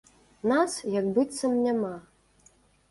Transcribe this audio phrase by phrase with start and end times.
[0.51, 1.95] Нас як быццам няма.